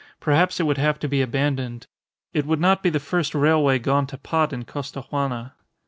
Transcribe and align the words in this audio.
Perhaps 0.19 0.59
it 0.59 0.63
would 0.63 0.79
have 0.79 0.97
to 0.97 1.07
be 1.07 1.21
abandoned. 1.21 1.85
It 2.33 2.47
would 2.47 2.59
not 2.59 2.81
be 2.81 2.89
the 2.89 2.99
first 2.99 3.35
railway 3.35 3.77
gone 3.77 4.07
to 4.07 4.17
pot 4.17 4.51
in 4.51 4.65
Costaguana. 4.65 5.53